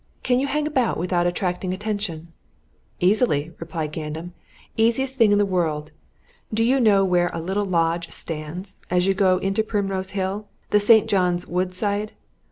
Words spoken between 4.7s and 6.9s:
"Easiest thing in the world. Do you